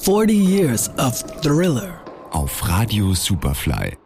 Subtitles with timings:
[0.00, 2.00] 40 years of Thriller.
[2.32, 4.01] Auf Radio Superfly.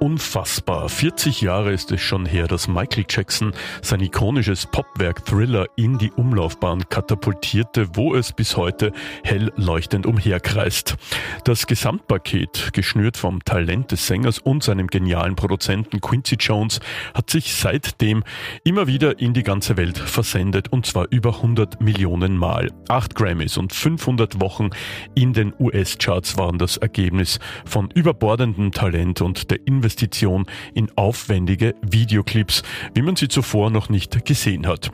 [0.00, 0.88] Unfassbar.
[0.88, 6.12] 40 Jahre ist es schon her, dass Michael Jackson sein ikonisches Popwerk Thriller in die
[6.12, 8.92] Umlaufbahn katapultierte, wo es bis heute
[9.24, 10.96] hell leuchtend umherkreist.
[11.42, 16.78] Das Gesamtpaket, geschnürt vom Talent des Sängers und seinem genialen Produzenten Quincy Jones,
[17.12, 18.22] hat sich seitdem
[18.62, 22.70] immer wieder in die ganze Welt versendet und zwar über 100 Millionen Mal.
[22.88, 24.70] Acht Grammys und 500 Wochen
[25.16, 31.74] in den US-Charts waren das Ergebnis von überbordendem Talent und der Investition Investition in aufwendige
[31.80, 32.62] Videoclips,
[32.94, 34.90] wie man sie zuvor noch nicht gesehen hat.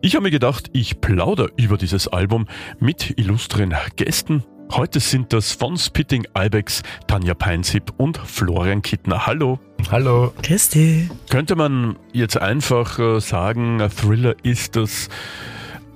[0.00, 2.46] Ich habe mir gedacht, ich plauder über dieses Album
[2.78, 4.44] mit illustren Gästen.
[4.70, 9.26] Heute sind das von Spitting Ibex, Tanja Peinsip und Florian Kittner.
[9.26, 9.58] Hallo.
[9.90, 10.32] Hallo.
[10.42, 11.10] Christi.
[11.30, 15.08] Könnte man jetzt einfach äh, sagen, Thriller ist das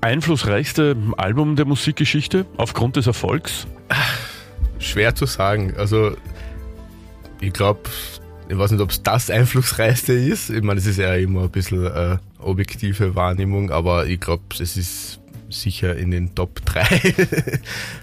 [0.01, 3.69] einflussreichste Album der Musikgeschichte aufgrund des Erfolgs?
[4.81, 5.75] Schwer zu sagen.
[5.77, 6.17] Also
[7.43, 7.81] ich glaube,
[8.53, 10.51] ich weiß nicht, ob es das einflussreichste ist.
[10.51, 14.77] Ich meine, es ist ja immer ein bisschen äh, objektive Wahrnehmung, aber ich glaube, es
[14.77, 16.85] ist sicher in den Top 3.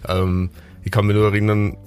[0.08, 0.50] ähm,
[0.84, 1.78] ich kann mich nur erinnern,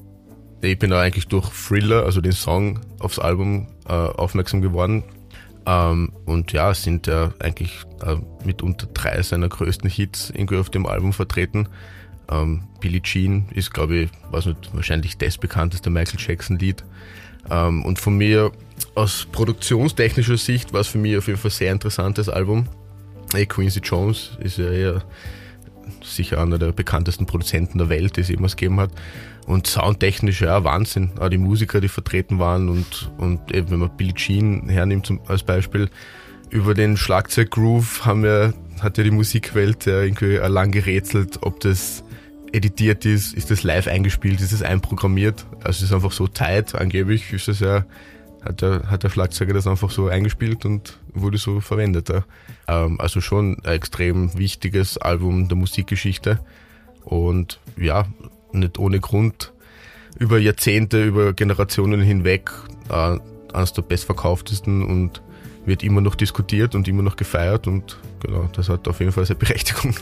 [0.61, 5.03] ich bin da eigentlich durch Thriller, also den Song aufs Album, äh, aufmerksam geworden.
[5.67, 10.87] Ähm, und ja, sind ja eigentlich äh, mitunter drei seiner größten Hits irgendwie auf dem
[10.87, 11.67] Album vertreten.
[12.31, 16.85] Ähm, Billie Jean ist, glaube ich, weiß nicht, wahrscheinlich das bekannteste Michael Jackson-Lied.
[17.51, 18.53] Ähm, und von mir
[18.95, 22.67] aus produktionstechnischer Sicht war es für mich auf jeden Fall ein sehr interessantes Album.
[23.33, 25.05] Hey, Quincy Jones ist ja eher
[26.03, 28.91] sicher einer der bekanntesten Produzenten der Welt, die es jemals gegeben hat.
[29.47, 31.11] Und soundtechnisch, ja, Wahnsinn.
[31.19, 35.21] Auch die Musiker, die vertreten waren und, und eben, wenn man Billie Jean hernimmt zum,
[35.27, 35.89] als Beispiel,
[36.51, 42.05] über den Schlagzeuggroove haben wir, hat ja die Musikwelt ja irgendwie lang gerätselt, ob das
[42.53, 45.47] editiert ist, ist das live eingespielt, ist es einprogrammiert.
[45.59, 47.85] Also es ist einfach so tight, angeblich ist es ja,
[48.43, 52.09] hat der, hat der Schlagzeuger das einfach so eingespielt und wurde so verwendet.
[52.09, 52.25] Ja.
[52.69, 56.41] Ähm, also schon ein extrem wichtiges Album der Musikgeschichte
[57.05, 58.07] und ja,
[58.53, 59.53] nicht ohne Grund
[60.19, 62.51] über Jahrzehnte, über Generationen hinweg
[62.91, 63.19] äh,
[63.53, 65.23] eines der bestverkauftesten und
[65.65, 69.25] wird immer noch diskutiert und immer noch gefeiert und genau, das hat auf jeden Fall
[69.25, 69.95] seine Berechtigung.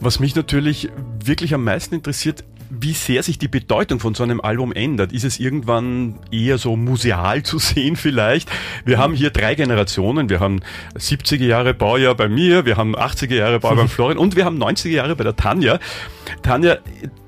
[0.00, 0.88] Was mich natürlich
[1.24, 5.12] wirklich am meisten interessiert, wie sehr sich die Bedeutung von so einem Album ändert.
[5.12, 8.48] Ist es irgendwann eher so museal zu sehen vielleicht?
[8.84, 10.30] Wir haben hier drei Generationen.
[10.30, 10.60] Wir haben
[10.96, 14.62] 70er Jahre Baujahr bei mir, wir haben 80er Jahre Baujahr beim Florian und wir haben
[14.62, 15.80] 90er Jahre bei der Tanja.
[16.42, 16.78] Tanja,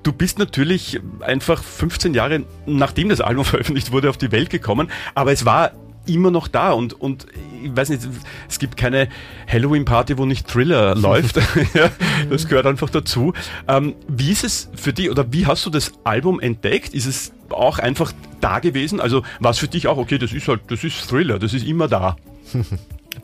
[0.05, 4.91] du bist natürlich einfach 15 Jahre nachdem das Album veröffentlicht wurde auf die Welt gekommen,
[5.15, 5.73] aber es war
[6.07, 7.27] immer noch da und, und
[7.63, 8.03] ich weiß nicht,
[8.49, 9.09] es gibt keine
[9.47, 11.37] Halloween-Party, wo nicht Thriller läuft.
[11.75, 11.91] ja,
[12.31, 13.33] das gehört einfach dazu.
[13.69, 16.95] Ähm, wie ist es für dich oder wie hast du das Album entdeckt?
[16.95, 19.01] Ist es auch einfach da gewesen?
[19.01, 21.67] Also war es für dich auch, okay, das ist halt, das ist Thriller, das ist
[21.67, 22.17] immer da.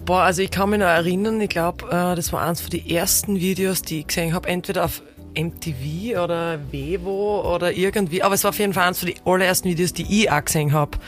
[0.04, 2.86] Boah, also ich kann mich noch erinnern, ich glaube, äh, das war eines von den
[2.86, 5.02] ersten Videos, die ich gesehen habe, entweder auf
[5.34, 9.68] MTV oder Vevo oder irgendwie, aber es war auf jeden Fall eines von den allerersten
[9.68, 10.98] Videos, die ich auch gesehen habe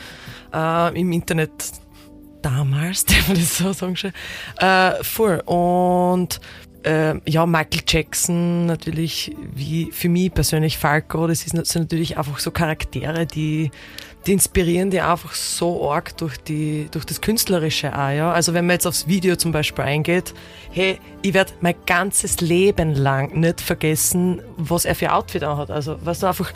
[0.53, 1.51] äh, im Internet
[2.41, 4.11] damals, darf man das so sagen schon,
[4.57, 5.47] äh, vor.
[5.47, 6.39] Und
[6.83, 12.49] äh, ja, Michael Jackson natürlich, wie für mich persönlich Falco, das ist natürlich einfach so
[12.49, 13.69] Charaktere, die,
[14.25, 18.31] die inspirieren die einfach so arg durch, die, durch das Künstlerische auch, ja.
[18.31, 20.33] Also wenn man jetzt aufs Video zum Beispiel eingeht,
[20.71, 25.69] hey, ich werde mein ganzes Leben lang nicht vergessen, was er für Outfit anhat.
[25.69, 26.51] Also, weißt du, einfach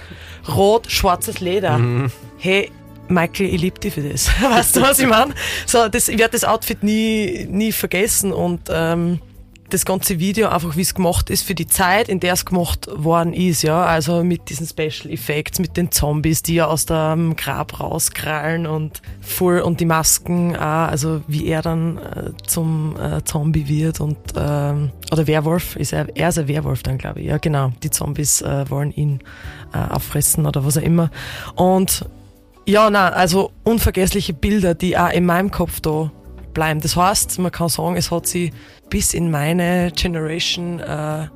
[0.47, 1.77] rot, schwarzes Leder.
[1.77, 2.11] Mhm.
[2.37, 2.71] Hey,
[3.07, 4.27] Michael, ich liebe dich für das.
[4.41, 5.33] weißt du, was ich meine?
[5.65, 9.19] So, das, ich werde das Outfit nie, nie vergessen und ähm,
[9.69, 12.87] das ganze Video einfach, wie es gemacht ist für die Zeit, in der es gemacht
[12.91, 13.83] worden ist, ja.
[13.83, 19.01] Also mit diesen Special Effects, mit den Zombies, die ja aus dem Grab rauskrallen und
[19.21, 24.17] voll und die Masken, auch, also wie er dann äh, zum äh, Zombie wird und
[24.35, 27.27] ähm, oder Werwolf ist er, er ist ein Werwolf dann, glaube ich.
[27.27, 27.71] Ja, genau.
[27.81, 29.19] Die Zombies äh, wollen ihn
[29.73, 31.09] äh, auffressen oder was auch immer.
[31.55, 32.05] Und
[32.67, 36.11] ja, na, also unvergessliche Bilder, die auch in meinem Kopf da
[36.53, 36.81] bleiben.
[36.81, 38.51] Das heißt, man kann sagen, es hat sie
[38.89, 41.27] bis in meine Generation äh,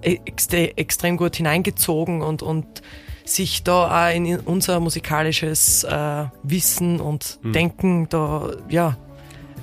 [0.00, 2.82] extre extrem gut hineingezogen und, und
[3.24, 7.52] sich da auch in unser musikalisches äh, Wissen und hm.
[7.52, 8.96] Denken da, ja,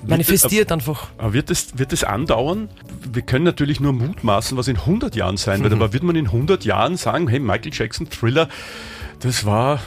[0.06, 1.10] manifestiert das, einfach.
[1.18, 2.70] Aber wird es wird das andauern?
[3.12, 6.26] Wir können natürlich nur mutmaßen, was in 100 Jahren sein wird, aber wird man in
[6.28, 8.50] 100 Jahren sagen, hey, Michael Jackson, Thriller,
[9.22, 9.80] das war.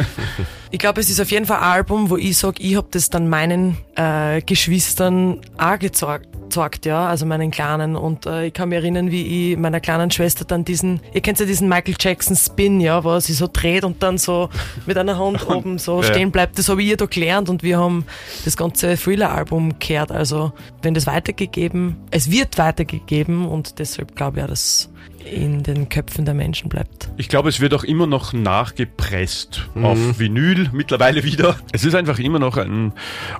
[0.70, 3.10] ich glaube, es ist auf jeden Fall ein Album, wo ich sage, ich habe das
[3.10, 7.96] dann meinen äh, Geschwistern auch gezeigt, gezeigt, ja, also meinen Kleinen.
[7.96, 11.40] Und äh, ich kann mich erinnern, wie ich meiner kleinen Schwester dann diesen, ihr kennt
[11.40, 14.48] ja diesen Michael Jackson Spin, ja, wo er sich so dreht und dann so
[14.86, 16.08] mit einer Hand oben so Ja.
[16.08, 16.58] stehen bleibt.
[16.58, 18.04] Das habe ich ihr da gelernt und wir haben
[18.44, 20.12] das ganze Thriller-Album gehört.
[20.12, 20.52] Also
[20.82, 24.88] wenn das weitergegeben, es wird weitergegeben und deshalb glaube ich auch, dass
[25.26, 27.10] in den Köpfen der Menschen bleibt.
[27.16, 31.56] Ich glaube, es wird auch immer noch nachgepresst auf Vinyl mittlerweile wieder.
[31.72, 32.92] Es ist einfach immer noch ein,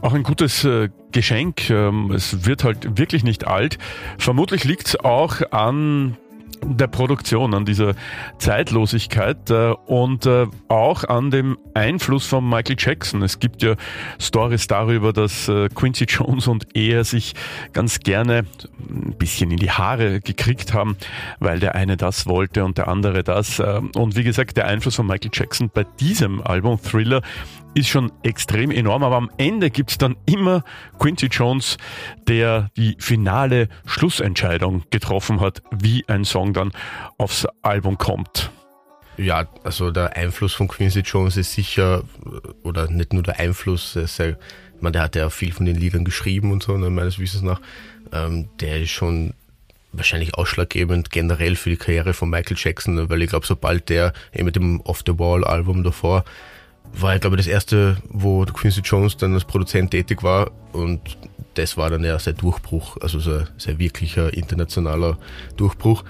[0.03, 1.71] auch ein gutes äh, Geschenk.
[1.71, 3.79] Ähm, es wird halt wirklich nicht alt.
[4.19, 6.17] Vermutlich liegt es auch an
[6.65, 7.95] der Produktion, an dieser
[8.39, 13.23] Zeitlosigkeit äh, und äh, auch an dem Einfluss von Michael Jackson.
[13.23, 13.75] Es gibt ja
[14.21, 17.35] Stories darüber, dass äh, Quincy Jones und er sich
[17.73, 18.45] ganz gerne
[18.89, 20.97] ein bisschen in die Haare gekriegt haben,
[21.39, 23.59] weil der eine das wollte und der andere das.
[23.59, 27.23] Äh, Und wie gesagt, der Einfluss von Michael Jackson bei diesem Album Thriller
[27.77, 30.65] ist schon extrem enorm, aber am Ende gibt's dann immer
[30.99, 31.77] Quincy Jones,
[32.27, 36.73] der die finale Schlussentscheidung getroffen hat, wie ein Song dann
[37.19, 38.51] aufs Album kommt.
[39.19, 42.03] Ja, also der Einfluss von Quincy Jones ist sicher,
[42.63, 44.37] oder nicht nur der Einfluss, ja, ich
[44.81, 47.61] meine, der hat ja viel von den Liedern geschrieben und so, ne, meines Wissens nach.
[48.13, 49.35] Ähm, der ist schon
[49.93, 54.15] wahrscheinlich ausschlaggebend generell für die Karriere von Michael Jackson, ne, weil ich glaube, sobald der
[54.33, 56.25] eben mit dem Off the Wall Album davor
[56.93, 61.01] war, ich glaube, das erste, wo Quincy Jones dann als Produzent tätig war und
[61.55, 65.19] das war dann ja sein Durchbruch, also sein, sein wirklicher internationaler
[65.57, 66.05] Durchbruch.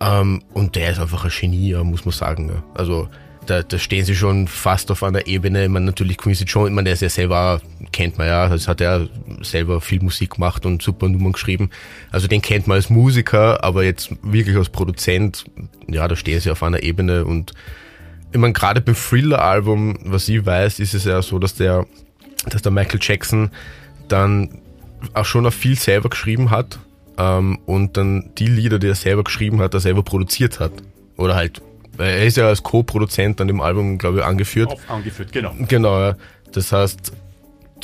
[0.00, 2.48] Ähm, und der ist einfach ein Genie, ja, muss man sagen.
[2.48, 2.62] Ja.
[2.74, 3.08] Also
[3.46, 5.64] da, da stehen sie schon fast auf einer Ebene.
[5.64, 7.60] Ich meine, natürlich Quincy Jones, ich meine, der ist ja selber,
[7.92, 9.08] kennt man ja, das hat er
[9.42, 11.70] selber viel Musik gemacht und super Nummern geschrieben.
[12.10, 15.44] Also den kennt man als Musiker, aber jetzt wirklich als Produzent,
[15.88, 17.52] ja, da stehen sie auf einer Ebene und
[18.34, 21.86] ich meine, gerade beim Thriller-Album, was ich weiß, ist es ja so, dass der,
[22.46, 23.50] dass der Michael Jackson
[24.08, 24.58] dann
[25.12, 26.80] auch schon auch viel selber geschrieben hat
[27.16, 30.72] ähm, und dann die Lieder, die er selber geschrieben hat, er selber produziert hat.
[31.16, 31.62] Oder halt,
[31.96, 34.72] er ist ja als Co-Produzent an dem Album, glaube ich, angeführt.
[34.72, 35.54] Auf angeführt, genau.
[35.68, 36.16] Genau, ja.
[36.50, 37.12] Das heißt,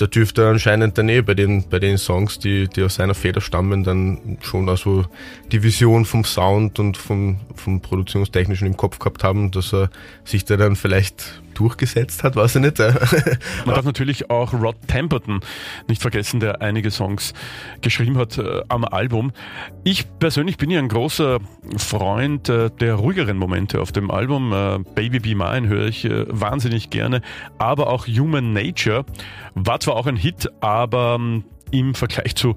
[0.01, 3.15] da dürfte er anscheinend dann eh bei den, bei den Songs, die, die aus seiner
[3.15, 5.05] Feder stammen, dann schon also
[5.53, 9.91] die Vision vom Sound und vom, vom Produktionstechnischen im Kopf gehabt haben, dass er
[10.25, 12.79] sich da dann vielleicht durchgesetzt hat, weiß ich nicht.
[13.67, 15.41] Man darf natürlich auch Rod Temperton
[15.89, 17.33] nicht vergessen, der einige Songs
[17.81, 19.33] geschrieben hat äh, am Album.
[19.85, 21.39] Ich persönlich bin ja ein großer
[21.77, 24.53] Freund äh, der ruhigeren Momente auf dem Album.
[24.53, 27.23] Äh, Baby Be Mine höre ich äh, wahnsinnig gerne,
[27.59, 29.05] aber auch Human Nature
[29.55, 32.57] war zwar auch ein Hit, aber ähm, im Vergleich zu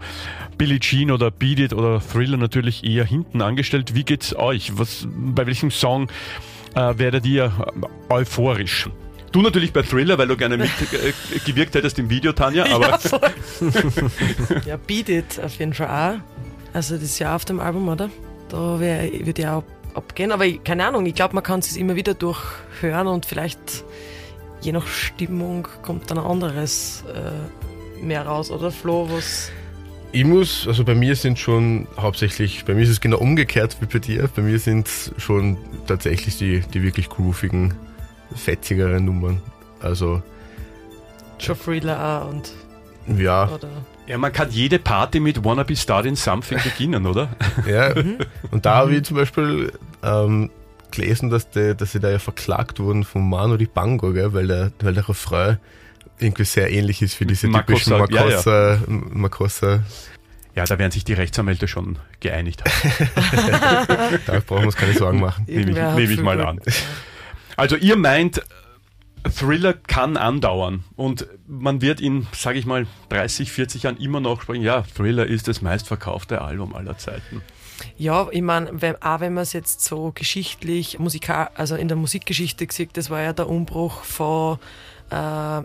[0.57, 3.95] Billie Jean oder Beat It oder Thriller natürlich eher hinten angestellt.
[3.95, 4.77] Wie geht's euch?
[4.77, 6.07] Was, bei welchem Song
[6.75, 8.89] äh, werdet ihr äh, euphorisch?
[9.31, 14.77] Du natürlich bei Thriller, weil du gerne mitgewirkt hättest im Video, Tanja, aber ja, ja,
[14.77, 16.19] Beat It auf jeden Fall auch.
[16.73, 18.09] Also das ist ja auf dem Album, oder?
[18.49, 19.63] Da würde ja auch
[19.95, 20.31] abgehen.
[20.31, 23.83] Aber ich, keine Ahnung, ich glaube, man kann es immer wieder durchhören und vielleicht
[24.61, 29.51] je nach Stimmung kommt dann ein anderes äh, mehr raus, oder Flo, was...
[30.15, 33.87] Ich muss, also bei mir sind schon hauptsächlich, bei mir ist es genau umgekehrt wie
[33.87, 34.29] bei dir.
[34.35, 34.87] Bei mir sind
[35.17, 35.57] schon
[35.87, 37.73] tatsächlich die, die wirklich groovigen,
[38.35, 39.41] fetzigeren Nummern.
[39.81, 40.21] Also,
[41.39, 42.53] Thriller auch und...
[43.19, 43.69] ja, Oder,
[44.05, 47.29] ja, man kann jede Party mit Wanna Be Starting Something beginnen, oder?
[47.67, 47.95] ja.
[48.51, 49.73] Und da habe ich zum Beispiel
[50.03, 50.51] ähm,
[50.91, 54.71] gelesen, dass, die, dass sie da ja verklagt wurden von Manu Dibango, gell, weil der,
[54.79, 55.57] weil der Refrain
[56.23, 58.79] irgendwie sehr ähnlich ist für diese typischen Makossa, ja, ja.
[58.87, 59.83] Makossa.
[60.55, 63.09] Ja, da werden sich die Rechtsanwälte schon geeinigt haben.
[64.25, 65.45] Da brauchen wir uns keine Sorgen machen.
[65.47, 66.59] Nehme ich, nehme ich mal an.
[67.57, 68.41] Also ihr meint,
[69.23, 74.41] Thriller kann andauern und man wird in, sage ich mal, 30, 40 Jahren immer noch
[74.41, 77.41] sprechen, ja, Thriller ist das meistverkaufte Album aller Zeiten.
[77.97, 81.97] Ja, ich meine, wenn, auch wenn man es jetzt so geschichtlich, musikal, also in der
[81.97, 84.59] Musikgeschichte sieht, das war ja der Umbruch von,
[85.13, 85.15] äh,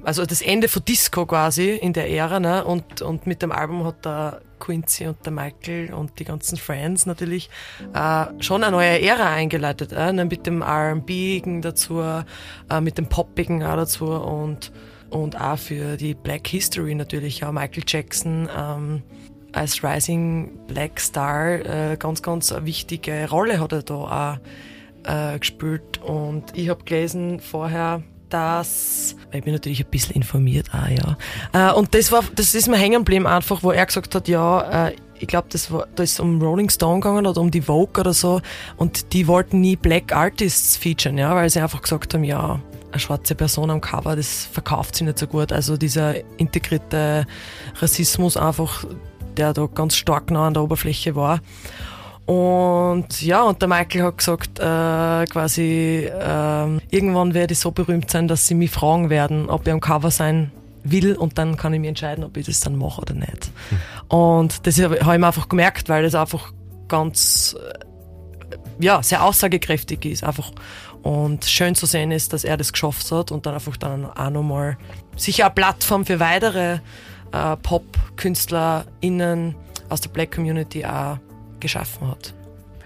[0.04, 2.64] also das Ende von Disco quasi in der Ära, ne?
[2.64, 7.06] Und, und mit dem Album hat der Quincy und der Michael und die ganzen Friends
[7.06, 7.48] natürlich
[7.94, 10.12] äh, schon eine neue Ära eingeleitet, äh?
[10.12, 10.24] ne?
[10.24, 14.72] mit dem R&B dazu, äh, mit dem Poppigen auch dazu und
[15.10, 19.02] und auch für die Black History natürlich, ja, Michael Jackson, ähm,
[19.52, 24.38] als Rising Black Star äh, ganz, ganz eine wichtige Rolle hat er da auch
[25.34, 26.02] äh, gespielt.
[26.02, 31.70] Und ich habe gelesen vorher, dass, ich bin natürlich ein bisschen informiert auch, ja.
[31.70, 34.88] Äh, und das war, das ist mir hängen geblieben einfach, wo er gesagt hat, ja,
[34.88, 38.00] äh, ich glaube, das war, da ist um Rolling Stone gegangen oder um die Vogue
[38.00, 38.40] oder so.
[38.76, 43.00] Und die wollten nie Black Artists featuren, ja, weil sie einfach gesagt haben, ja, eine
[43.00, 45.52] schwarze Person am Cover, das verkauft sich nicht so gut.
[45.52, 47.26] Also dieser integrierte
[47.80, 48.84] Rassismus einfach,
[49.36, 51.40] der da ganz stark nah an der Oberfläche war.
[52.28, 58.10] Und ja, und der Michael hat gesagt, äh, quasi, äh, irgendwann werde ich so berühmt
[58.10, 60.52] sein, dass sie mich fragen werden, ob ich am Cover sein
[60.84, 63.50] will und dann kann ich mir entscheiden, ob ich das dann mache oder nicht.
[64.08, 66.52] Und das habe ich mir einfach gemerkt, weil das einfach
[66.86, 70.52] ganz, äh, ja, sehr aussagekräftig ist einfach.
[71.02, 74.30] Und schön zu sehen ist, dass er das geschafft hat und dann einfach dann auch
[74.30, 74.76] nochmal
[75.16, 76.80] sicher eine Plattform für weitere
[77.32, 79.54] äh, Pop-KünstlerInnen
[79.88, 81.16] aus der Black Community auch
[81.60, 82.34] geschaffen hat.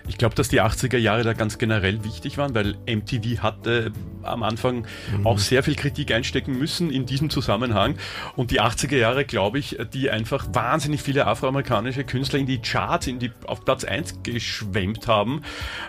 [0.08, 4.42] Ich glaube, dass die 80er Jahre da ganz generell wichtig waren, weil MTV hatte am
[4.42, 4.86] Anfang
[5.16, 5.26] mhm.
[5.26, 7.96] auch sehr viel Kritik einstecken müssen in diesem Zusammenhang.
[8.34, 13.06] Und die 80er Jahre, glaube ich, die einfach wahnsinnig viele afroamerikanische Künstler in die Charts,
[13.06, 15.42] in die, auf Platz 1 geschwemmt haben.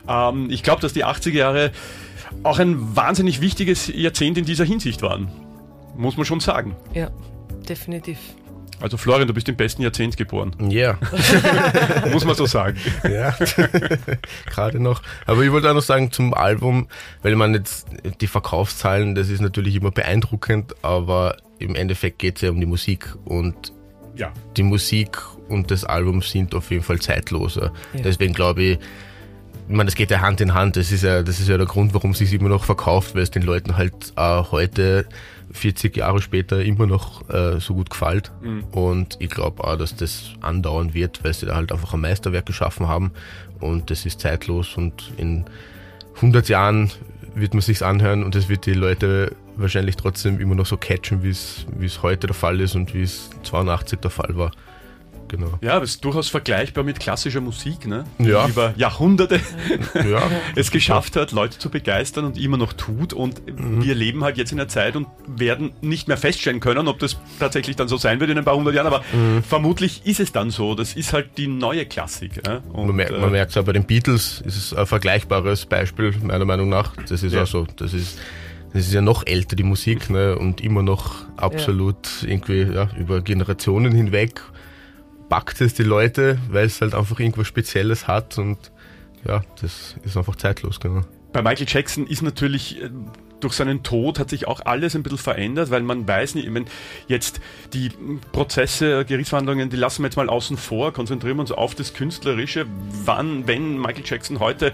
[0.07, 1.71] Ähm, ich glaube, dass die 80er Jahre
[2.43, 5.31] auch ein wahnsinnig wichtiges Jahrzehnt in dieser Hinsicht waren.
[5.95, 6.75] Muss man schon sagen.
[6.93, 7.09] Ja,
[7.67, 8.19] definitiv.
[8.83, 10.53] Also Florian, du bist im besten Jahrzehnt geboren.
[10.69, 10.97] Ja.
[12.11, 12.77] Muss man so sagen.
[13.09, 13.33] Ja,
[14.45, 15.01] gerade noch.
[15.25, 16.89] Aber ich wollte auch noch sagen zum Album,
[17.21, 17.87] weil man jetzt
[18.19, 22.65] die Verkaufszahlen, das ist natürlich immer beeindruckend, aber im Endeffekt geht es ja um die
[22.65, 23.71] Musik und
[24.17, 24.33] ja.
[24.57, 27.71] die Musik und das Album sind auf jeden Fall zeitloser.
[27.93, 28.01] Ja.
[28.01, 28.79] Deswegen glaube ich,
[29.69, 30.75] ich meine, das geht ja Hand in Hand.
[30.75, 33.21] Das ist ja, das ist ja der Grund, warum es sich immer noch verkauft, weil
[33.21, 35.05] es den Leuten halt äh, heute
[35.51, 38.31] 40 Jahre später immer noch äh, so gut gefällt.
[38.41, 38.63] Mhm.
[38.71, 42.45] Und ich glaube auch, dass das andauern wird, weil sie da halt einfach ein Meisterwerk
[42.45, 43.11] geschaffen haben.
[43.59, 45.45] Und das ist zeitlos und in
[46.15, 46.91] 100 Jahren
[47.35, 51.23] wird man sich's anhören und es wird die Leute wahrscheinlich trotzdem immer noch so catchen,
[51.23, 54.51] wie es heute der Fall ist und wie es 82 der Fall war
[55.33, 55.57] genau.
[55.61, 58.03] Ja, das ist durchaus vergleichbar mit klassischer Musik, ne?
[58.19, 58.45] Ja.
[58.45, 59.39] Die über Jahrhunderte
[59.95, 60.21] ja.
[60.55, 63.13] es geschafft hat, Leute zu begeistern und immer noch tut.
[63.13, 63.83] Und mhm.
[63.83, 67.17] wir leben halt jetzt in einer Zeit und werden nicht mehr feststellen können, ob das
[67.39, 69.43] tatsächlich dann so sein wird in ein paar hundert Jahren, aber mhm.
[69.43, 70.75] vermutlich ist es dann so.
[70.75, 72.41] Das ist halt die neue Klassik.
[72.45, 72.61] Ja?
[72.71, 76.13] Und, man, merkt, man merkt es auch bei den Beatles, ist es ein vergleichbares Beispiel,
[76.21, 76.95] meiner Meinung nach.
[77.09, 77.43] Das ist ja.
[77.43, 77.65] auch so.
[77.75, 78.19] Das ist
[78.73, 80.35] das ist ja noch älter, die Musik, ne?
[80.35, 82.29] und immer noch absolut ja.
[82.29, 84.41] irgendwie ja, über Generationen hinweg
[85.33, 88.71] packt es die Leute, weil es halt einfach irgendwas Spezielles hat und
[89.27, 91.01] ja, das ist einfach zeitlos, genau.
[91.31, 92.91] Bei Michael Jackson ist natürlich äh,
[93.39, 96.51] durch seinen Tod hat sich auch alles ein bisschen verändert, weil man weiß nicht, ich
[96.51, 96.67] meine,
[97.07, 97.41] jetzt
[97.73, 97.89] die
[98.31, 102.67] Prozesse, Gerichtsverhandlungen, die lassen wir jetzt mal außen vor, konzentrieren wir uns auf das Künstlerische.
[103.03, 104.71] Wann, wenn Michael Jackson heute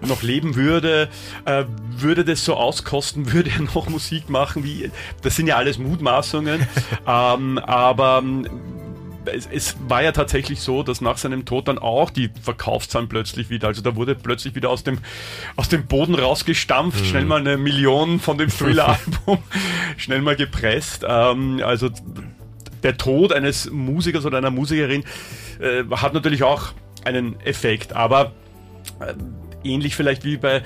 [0.00, 1.10] noch leben würde,
[1.44, 4.90] äh, würde das so auskosten, würde er noch Musik machen, wie,
[5.20, 6.66] das sind ja alles Mutmaßungen,
[7.06, 8.22] ähm, aber
[9.26, 13.50] es, es, war ja tatsächlich so, dass nach seinem Tod dann auch die Verkaufszahlen plötzlich
[13.50, 14.98] wieder, also da wurde plötzlich wieder aus dem,
[15.56, 17.04] aus dem Boden rausgestampft, mhm.
[17.04, 19.38] schnell mal eine Million von dem Thriller-Album,
[19.96, 21.04] schnell mal gepresst.
[21.08, 21.90] Ähm, also
[22.82, 25.04] der Tod eines Musikers oder einer Musikerin
[25.60, 26.72] äh, hat natürlich auch
[27.04, 28.32] einen Effekt, aber
[29.00, 29.14] äh,
[29.64, 30.62] ähnlich vielleicht wie bei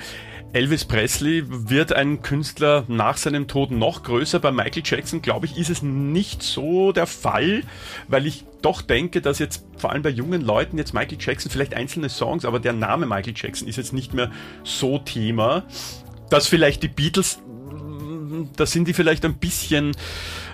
[0.55, 4.39] Elvis Presley wird ein Künstler nach seinem Tod noch größer.
[4.39, 7.63] Bei Michael Jackson, glaube ich, ist es nicht so der Fall,
[8.07, 11.73] weil ich doch denke, dass jetzt vor allem bei jungen Leuten jetzt Michael Jackson, vielleicht
[11.73, 14.31] einzelne Songs, aber der Name Michael Jackson ist jetzt nicht mehr
[14.63, 15.65] so Thema,
[16.29, 17.39] dass vielleicht die Beatles
[18.55, 19.95] da sind die vielleicht ein bisschen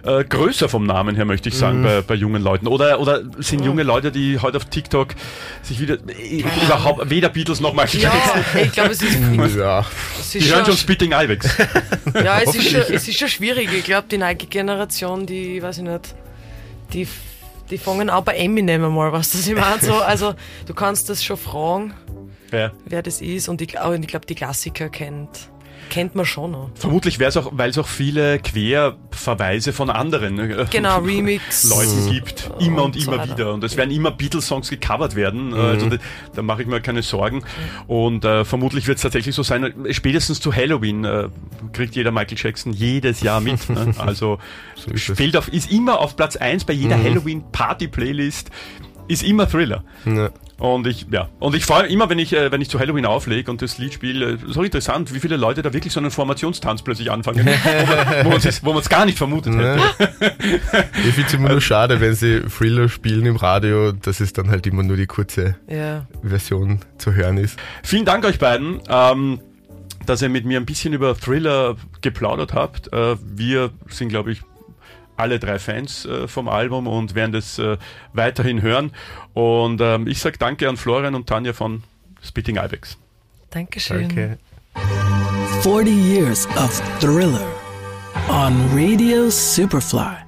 [0.03, 1.83] äh, größer vom Namen her, möchte ich sagen, mhm.
[1.83, 2.67] bei, bei jungen Leuten.
[2.67, 5.15] Oder, oder sind junge Leute, die heute auf TikTok
[5.62, 8.13] sich wieder äh, überhaupt weder Beatles noch Michael ja,
[8.63, 9.15] ich glaube, es ist,
[9.55, 9.86] ja.
[10.19, 11.50] es ist die hören schon Spitting Ibex.
[12.13, 13.69] Ja, es ist, schon, es ist schon schwierig.
[13.74, 16.15] Ich glaube, die neue Generation, die, weiß ich nicht,
[16.93, 17.07] die,
[17.69, 19.81] die fangen auch bei Eminem einmal, was das ich meine.
[19.81, 20.33] So, also,
[20.65, 21.93] du kannst das schon fragen,
[22.51, 22.71] ja.
[22.86, 23.50] wer das ist.
[23.50, 25.50] Und ich, ich glaube, die Klassiker kennt
[25.91, 26.71] kennt man schon noch.
[26.74, 31.69] Vermutlich wäre es auch, weil es auch viele Querverweise von anderen äh, genau, Remix.
[31.69, 33.53] Leuten gibt, immer und, und immer so wieder.
[33.53, 35.50] Und es werden immer Beatles-Songs gecovert werden.
[35.50, 35.55] Mhm.
[35.55, 35.98] Also da,
[36.33, 37.43] da mache ich mir keine Sorgen.
[37.88, 41.27] Und äh, vermutlich wird es tatsächlich so sein, spätestens zu Halloween äh,
[41.74, 43.51] kriegt jeder Michael Jackson jedes Jahr mit.
[43.71, 43.93] Ne?
[43.98, 44.38] Also
[44.75, 47.03] so ist, fehlt auf, ist immer auf Platz 1 bei jeder mhm.
[47.03, 48.50] Halloween-Party-Playlist
[49.07, 49.83] ist immer Thriller.
[50.05, 50.29] Ja.
[50.62, 53.50] Und ich, ja, und ich freue immer, wenn ich, äh, wenn ich zu Halloween auflege
[53.50, 57.10] und das Lied spiele, so interessant, wie viele Leute da wirklich so einen Formationstanz plötzlich
[57.10, 57.48] anfangen,
[58.62, 59.82] wo man es gar nicht vermutet hätte.
[61.03, 64.51] ich finde es immer nur schade, wenn sie Thriller spielen im Radio, dass es dann
[64.51, 66.06] halt immer nur die kurze ja.
[66.22, 67.58] Version zu hören ist.
[67.82, 68.82] Vielen Dank euch beiden.
[68.88, 69.39] Ähm,
[70.06, 72.91] dass ihr mit mir ein bisschen über Thriller geplaudert habt.
[72.91, 74.41] Äh, wir sind, glaube ich,
[75.21, 77.77] alle drei Fans äh, vom Album und werden das äh,
[78.13, 78.91] weiterhin hören.
[79.33, 81.83] Und ähm, ich sage danke an Florian und Tanja von
[82.21, 82.97] Spitting Ibex.
[83.51, 84.09] Dankeschön.
[84.09, 84.37] Danke.
[85.61, 87.47] 40 years of Thriller
[88.29, 90.20] on Radio Superfly.